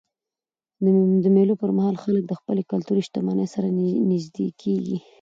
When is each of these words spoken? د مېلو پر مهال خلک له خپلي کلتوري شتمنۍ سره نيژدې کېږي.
د 1.23 1.25
مېلو 1.35 1.53
پر 1.61 1.69
مهال 1.77 1.95
خلک 2.03 2.23
له 2.29 2.35
خپلي 2.39 2.61
کلتوري 2.71 3.01
شتمنۍ 3.07 3.47
سره 3.55 3.67
نيژدې 4.09 4.47
کېږي. 4.61 4.97